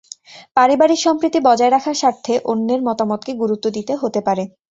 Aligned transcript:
পারিবারিক 0.57 0.99
সম্প্রীতি 1.01 1.39
বজায় 1.47 1.71
রাখার 1.71 1.95
স্বার্থে 1.95 2.33
অন্যের 2.51 2.81
মতামতকে 2.87 3.31
গুরুত্ব 3.41 3.65
দিতে 3.77 3.93
হতে 4.01 4.19
পারে। 4.27 4.43